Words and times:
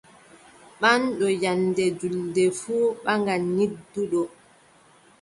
Ɓaŋɗo 0.79 1.25
nyannde 1.41 1.83
juulde 1.99 2.43
fuu 2.59 2.85
ɓaŋan 3.03 3.41
nyidduɗo. 3.55 4.21